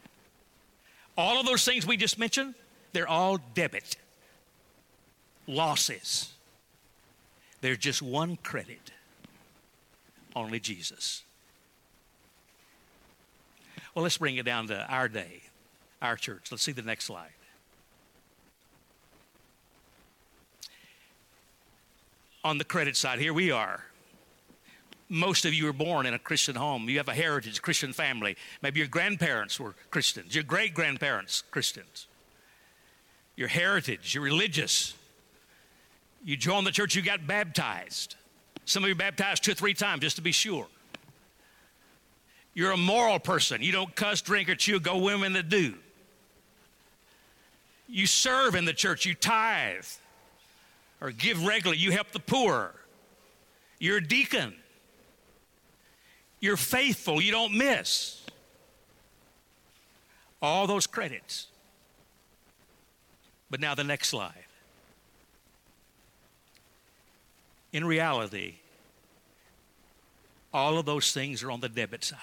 [1.17, 2.55] All of those things we just mentioned,
[2.93, 3.97] they're all debit.
[5.47, 6.33] Losses.
[7.61, 8.93] They're just one credit.
[10.35, 11.23] Only Jesus.
[13.95, 15.41] Well, let's bring it down to our day,
[16.03, 16.49] our church.
[16.51, 17.31] Let's see the next slide.
[22.45, 23.85] On the credit side, here we are
[25.09, 26.89] most of you were born in a Christian home.
[26.89, 28.37] You have a heritage, Christian family.
[28.63, 32.07] Maybe your grandparents were Christians, your great grandparents, Christians.
[33.37, 34.95] Your heritage, you're religious.
[36.25, 38.17] You joined the church, you got baptized.
[38.65, 40.67] Some of you baptized two or three times just to be sure.
[42.55, 43.63] You're a moral person.
[43.63, 45.75] You don't cuss, drink, or chew, go women that do.
[47.89, 49.85] You serve in the church, you tithe
[51.01, 52.75] or give regularly, you help the poor.
[53.79, 54.55] You're a deacon.
[56.47, 58.25] You're faithful, you don't miss.
[60.41, 61.49] All those credits.
[63.51, 64.45] But now the next slide.
[67.73, 68.59] In reality,
[70.55, 72.21] all of those things are on the debit side.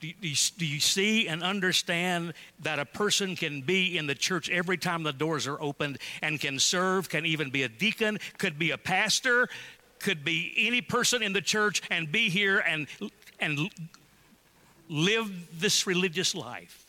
[0.00, 4.50] Do you, do you, see and understand that a person can be in the church
[4.50, 8.58] every time the doors are opened and can serve, can even be a deacon, could
[8.58, 9.48] be a pastor,
[10.06, 12.86] could be any person in the church and be here and,
[13.40, 13.68] and
[14.88, 16.86] live this religious life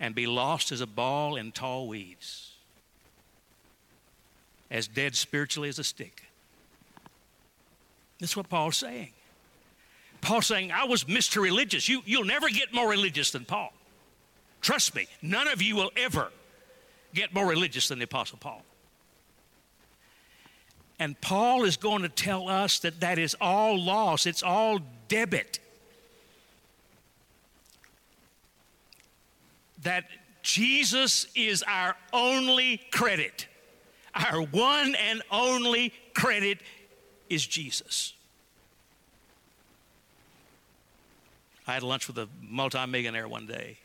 [0.00, 2.52] and be lost as a ball in tall weeds,
[4.70, 6.22] as dead spiritually as a stick?
[8.18, 9.10] That's what Paul's saying.
[10.22, 11.42] Paul saying, I was Mr.
[11.42, 11.86] Religious.
[11.86, 13.74] You, you'll never get more religious than Paul.
[14.62, 16.30] Trust me, none of you will ever
[17.12, 18.62] get more religious than the Apostle Paul.
[21.00, 25.58] And Paul is going to tell us that that is all loss, it's all debit.
[29.82, 30.04] That
[30.42, 33.46] Jesus is our only credit.
[34.14, 36.58] Our one and only credit
[37.30, 38.12] is Jesus.
[41.66, 43.78] I had lunch with a multimillionaire one day.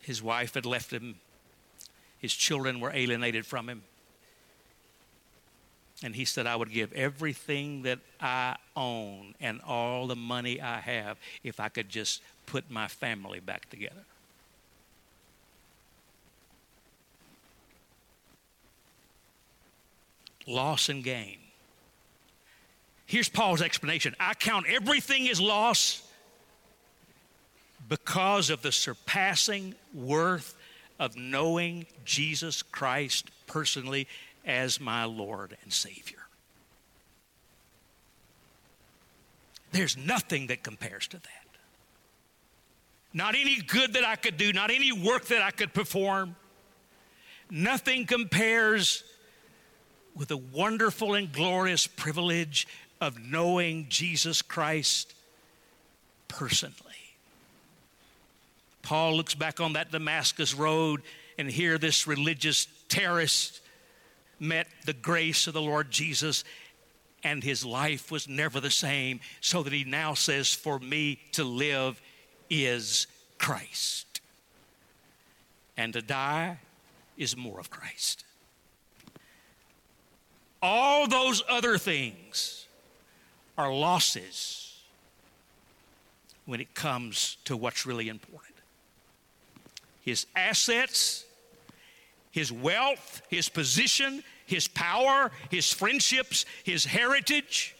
[0.00, 1.16] His wife had left him,
[2.24, 3.82] his children were alienated from him.
[6.02, 10.80] And he said, I would give everything that I own and all the money I
[10.80, 14.06] have if I could just put my family back together.
[20.46, 21.36] Loss and gain.
[23.04, 26.00] Here's Paul's explanation I count everything as loss
[27.86, 30.53] because of the surpassing worth
[30.98, 34.06] of knowing Jesus Christ personally
[34.44, 36.18] as my Lord and Savior.
[39.72, 41.30] There's nothing that compares to that.
[43.12, 46.36] Not any good that I could do, not any work that I could perform.
[47.50, 49.04] Nothing compares
[50.14, 52.66] with the wonderful and glorious privilege
[53.00, 55.14] of knowing Jesus Christ
[56.28, 56.83] personally.
[58.84, 61.02] Paul looks back on that Damascus road
[61.38, 63.60] and here this religious terrorist
[64.38, 66.44] met the grace of the Lord Jesus
[67.24, 71.42] and his life was never the same, so that he now says, For me to
[71.42, 72.00] live
[72.50, 73.06] is
[73.38, 74.20] Christ,
[75.76, 76.58] and to die
[77.16, 78.24] is more of Christ.
[80.60, 82.66] All those other things
[83.56, 84.82] are losses
[86.44, 88.53] when it comes to what's really important.
[90.04, 91.24] His assets,
[92.30, 97.74] his wealth, his position, his power, his friendships, his heritage,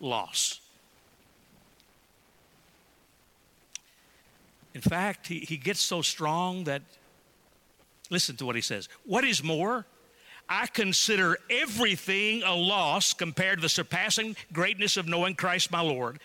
[0.00, 0.60] loss.
[4.74, 6.82] In fact, he, he gets so strong that,
[8.10, 8.88] listen to what he says.
[9.04, 9.86] What is more,
[10.48, 16.18] I consider everything a loss compared to the surpassing greatness of knowing Christ my Lord,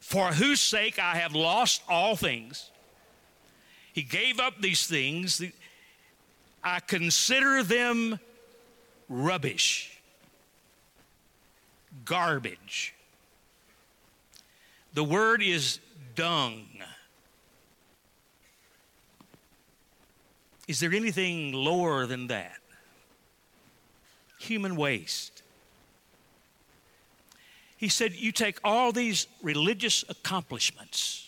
[0.00, 2.70] for whose sake I have lost all things.
[3.98, 5.42] He gave up these things.
[6.62, 8.20] I consider them
[9.08, 9.98] rubbish,
[12.04, 12.94] garbage.
[14.94, 15.80] The word is
[16.14, 16.68] dung.
[20.68, 22.60] Is there anything lower than that?
[24.38, 25.42] human waste.
[27.76, 31.27] He said, You take all these religious accomplishments,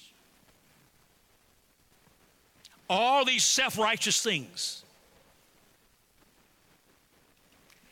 [2.90, 4.84] all these self righteous things,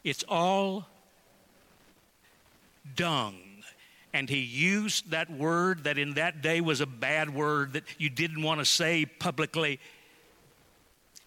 [0.03, 0.87] it's all
[2.97, 3.37] dung.
[4.13, 8.11] And he used that word that in that day was a bad word that you
[8.11, 9.79] didn't want to say publicly.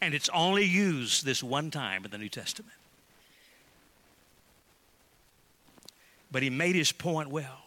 [0.02, 2.74] And it's only used this one time in the New Testament.
[6.32, 7.60] But he made his point well.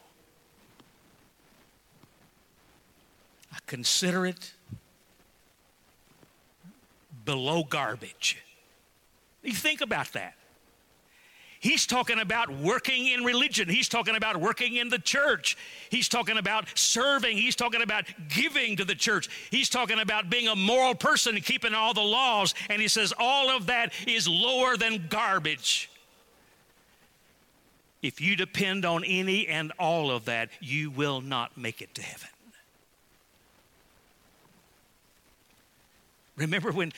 [3.53, 4.53] I consider it
[7.25, 8.43] below garbage.
[9.43, 10.35] You think about that.
[11.65, 13.71] He's talking about working in religion.
[13.71, 15.57] He's talking about working in the church.
[15.89, 17.39] He's talking about serving.
[17.39, 19.31] He's talking about giving to the church.
[19.51, 22.55] He's talking about being a moral person keeping all the laws.
[22.69, 25.89] And he says all of that is lower than garbage.
[28.03, 32.03] If you depend on any and all of that, you will not make it to
[32.03, 32.29] heaven.
[36.37, 36.93] Remember when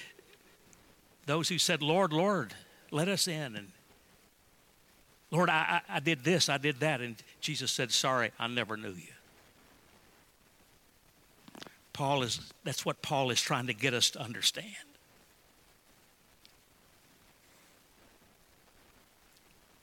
[1.26, 2.54] those who said, Lord, Lord,
[2.90, 3.56] let us in.
[3.56, 3.68] And
[5.30, 7.00] Lord, I, I, I did this, I did that.
[7.00, 9.12] And Jesus said, Sorry, I never knew you.
[11.92, 14.74] Paul is, that's what Paul is trying to get us to understand.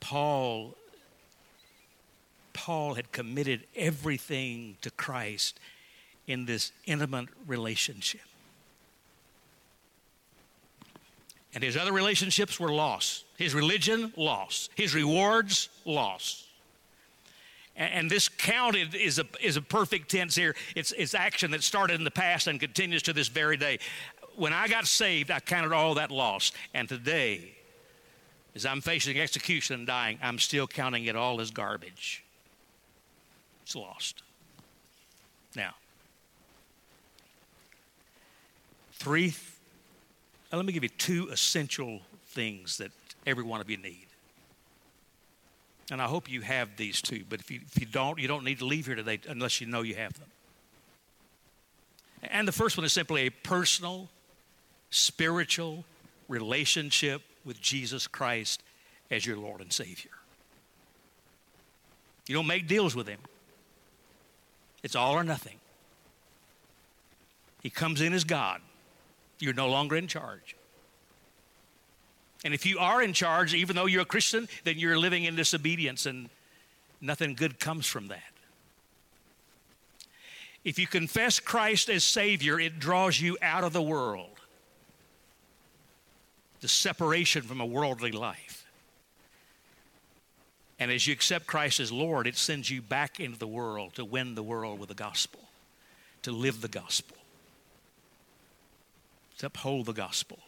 [0.00, 0.76] Paul
[2.64, 5.60] Paul had committed everything to Christ
[6.26, 8.22] in this intimate relationship.
[11.54, 13.24] And his other relationships were lost.
[13.36, 14.70] His religion, lost.
[14.74, 16.44] His rewards, lost.
[17.76, 20.54] And, this counted is a, is a perfect tense here.
[20.76, 23.80] It's, it's action that started in the past and continues to this very day.
[24.36, 26.54] When I got saved, I counted all that lost.
[26.72, 27.52] And today,
[28.54, 32.22] as I'm facing execution and dying, I'm still counting it all as garbage.
[33.64, 34.22] It's lost.
[35.56, 35.74] Now,
[38.92, 39.34] three,
[40.54, 42.90] let me give you two essential things that
[43.26, 44.06] every one of you need.
[45.90, 48.44] And I hope you have these two, but if you, if you don't, you don't
[48.44, 50.28] need to leave here today unless you know you have them.
[52.22, 54.08] And the first one is simply a personal,
[54.90, 55.84] spiritual
[56.28, 58.62] relationship with Jesus Christ
[59.10, 60.10] as your Lord and Savior.
[62.26, 63.20] You don't make deals with Him,
[64.82, 65.56] it's all or nothing.
[67.62, 68.60] He comes in as God.
[69.44, 70.56] You're no longer in charge.
[72.46, 75.36] And if you are in charge, even though you're a Christian, then you're living in
[75.36, 76.30] disobedience, and
[77.02, 78.22] nothing good comes from that.
[80.64, 84.40] If you confess Christ as Savior, it draws you out of the world,
[86.62, 88.64] the separation from a worldly life.
[90.78, 94.06] And as you accept Christ as Lord, it sends you back into the world to
[94.06, 95.40] win the world with the gospel,
[96.22, 97.18] to live the gospel,
[99.38, 100.38] to uphold the gospel.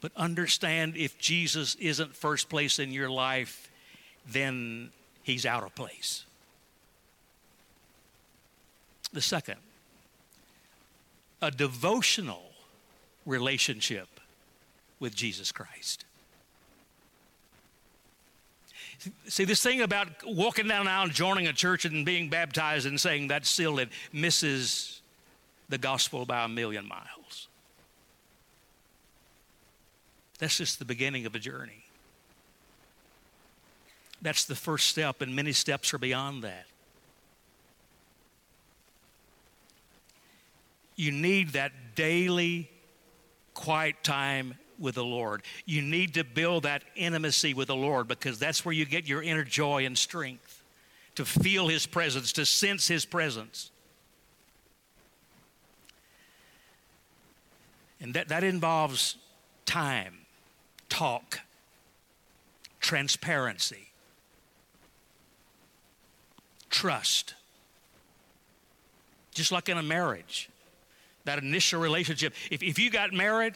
[0.00, 3.70] But understand if Jesus isn't first place in your life,
[4.28, 4.90] then
[5.22, 6.24] he's out of place.
[9.12, 9.56] The second,
[11.40, 12.42] a devotional
[13.24, 14.08] relationship
[15.00, 16.04] with Jesus Christ.
[19.28, 22.86] See, this thing about walking down the aisle, and joining a church, and being baptized
[22.86, 25.00] and saying that's still it misses
[25.68, 27.48] the gospel by a million miles.
[30.38, 31.84] That's just the beginning of a journey.
[34.22, 36.66] That's the first step, and many steps are beyond that.
[40.96, 42.70] You need that daily
[43.52, 45.42] quiet time with the Lord.
[45.64, 49.22] You need to build that intimacy with the Lord because that's where you get your
[49.22, 50.62] inner joy and strength
[51.14, 53.70] to feel His presence, to sense His presence.
[58.00, 59.16] And that, that involves
[59.64, 60.18] time,
[60.88, 61.40] talk,
[62.80, 63.88] transparency,
[66.70, 67.34] trust.
[69.32, 70.48] Just like in a marriage,
[71.24, 72.32] that initial relationship.
[72.50, 73.54] If, if you got married,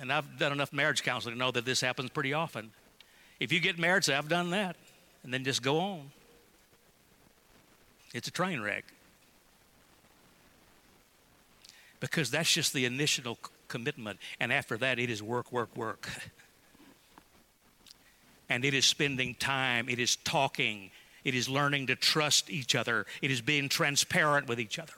[0.00, 2.70] and I've done enough marriage counseling to know that this happens pretty often.
[3.40, 4.76] If you get married, say, I've done that,
[5.22, 6.10] and then just go on.
[8.14, 8.84] It's a train wreck.
[12.00, 13.38] Because that's just the initial
[13.68, 14.18] commitment.
[14.40, 16.08] And after that, it is work, work, work.
[18.48, 20.90] and it is spending time, it is talking,
[21.24, 24.92] it is learning to trust each other, it is being transparent with each other.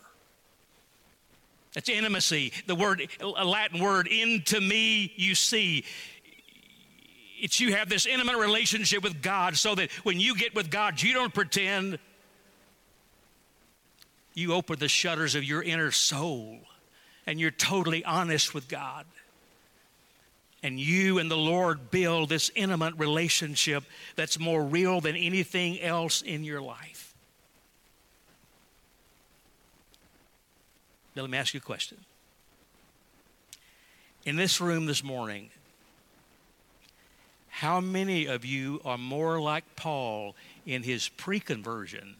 [1.74, 2.52] That's intimacy.
[2.66, 5.84] The word, a Latin word, into me you see.
[7.40, 11.00] It's you have this intimate relationship with God so that when you get with God,
[11.00, 11.98] you don't pretend.
[14.34, 16.58] You open the shutters of your inner soul
[17.30, 19.06] and you're totally honest with God.
[20.64, 23.84] And you and the Lord build this intimate relationship
[24.16, 27.14] that's more real than anything else in your life.
[31.14, 31.98] Now, let me ask you a question.
[34.24, 35.50] In this room this morning,
[37.48, 40.34] how many of you are more like Paul
[40.66, 42.16] in his pre conversion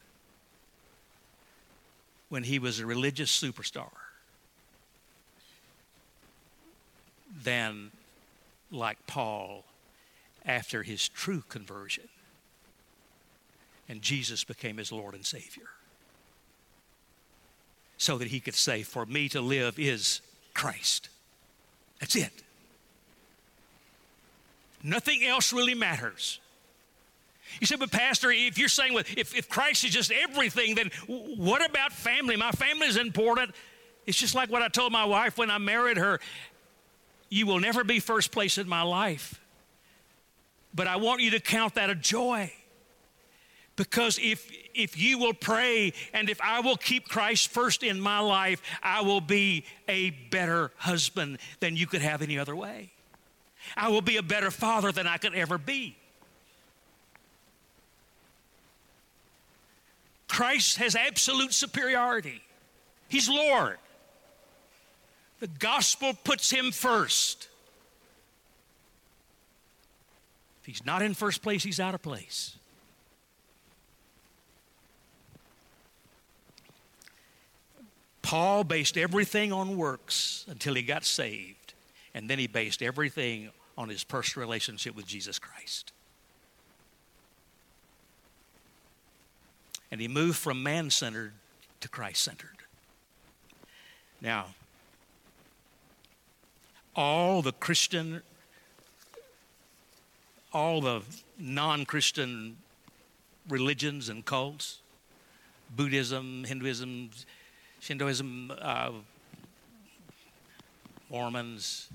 [2.29, 3.91] when he was a religious superstar
[7.43, 7.91] than
[8.71, 9.65] like Paul
[10.45, 12.09] after his true conversion
[13.89, 15.71] and Jesus became his Lord and Savior?
[18.01, 20.23] so that he could say, For me to live is
[20.55, 21.11] Christ.
[22.01, 22.33] That's it.
[24.83, 26.41] Nothing else really matters.
[27.61, 31.69] You said, but Pastor, if you're saying if, if Christ is just everything, then what
[31.69, 32.37] about family?
[32.37, 33.55] My family is important.
[34.07, 36.21] It's just like what I told my wife when I married her
[37.31, 39.41] you will never be first place in my life.
[40.75, 42.53] But I want you to count that a joy.
[43.77, 48.19] Because if, if you will pray and if I will keep Christ first in my
[48.19, 52.93] life, I will be a better husband than you could have any other way.
[53.77, 55.97] I will be a better father than I could ever be.
[60.29, 62.43] Christ has absolute superiority.
[63.09, 63.79] He's Lord.
[65.41, 67.49] The gospel puts him first.
[70.61, 72.57] If he's not in first place, he's out of place.
[78.23, 81.73] Paul based everything on works until he got saved,
[82.15, 85.93] and then he based everything on his personal relationship with Jesus Christ.
[89.91, 91.33] And he moved from man centered
[91.81, 92.59] to Christ centered.
[94.21, 94.47] Now,
[97.01, 98.21] all the Christian,
[100.53, 101.01] all the
[101.39, 102.59] non Christian
[103.49, 104.81] religions and cults
[105.75, 107.09] Buddhism, Hinduism,
[107.81, 108.91] Shintoism, uh,
[111.09, 111.89] Mormons,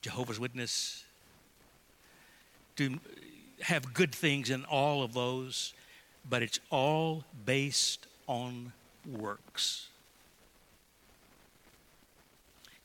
[0.00, 1.04] Jehovah's Witness
[2.76, 3.00] do
[3.62, 5.74] have good things in all of those,
[6.30, 8.72] but it's all based on
[9.10, 9.88] works.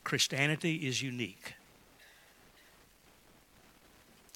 [0.04, 1.54] Christianity is unique.